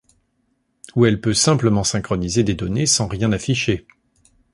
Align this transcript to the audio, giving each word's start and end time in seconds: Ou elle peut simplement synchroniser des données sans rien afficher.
Ou 0.95 1.05
elle 1.05 1.21
peut 1.21 1.35
simplement 1.35 1.83
synchroniser 1.83 2.41
des 2.43 2.55
données 2.55 2.87
sans 2.87 3.05
rien 3.07 3.31
afficher. 3.31 3.85